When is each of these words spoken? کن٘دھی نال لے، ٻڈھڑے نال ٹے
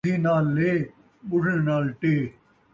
کن٘دھی 0.03 0.15
نال 0.25 0.45
لے، 0.55 0.71
ٻڈھڑے 1.27 1.55
نال 1.67 1.85
ٹے 1.99 2.15